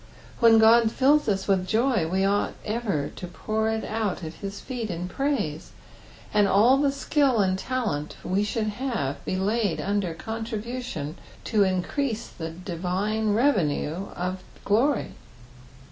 When 0.39 0.53
Ood 0.63 0.91
fills 0.91 1.29
us 1.29 1.47
with 1.47 1.67
joy 1.67 2.07
we 2.07 2.25
ought 2.25 2.55
ever 2.65 3.11
to 3.15 3.27
pour 3.27 3.69
it 3.69 3.83
out 3.83 4.23
at 4.23 4.33
his 4.33 4.59
feet 4.59 4.89
in 4.89 5.07
praise, 5.07 5.73
and 6.33 6.47
all 6.47 6.77
the 6.77 6.91
skill 6.91 7.37
and 7.37 7.55
talent 7.55 8.15
we 8.23 8.39
have 8.43 8.47
should 8.73 9.25
be 9.25 9.35
laid 9.35 9.79
under 9.79 10.15
contribution 10.15 11.19
to 11.43 11.59
mcrease 11.61 12.35
the 12.35 12.49
divine 12.49 13.35
revenue 13.35 14.07
of 14.15 14.41
glory. 14.65 15.11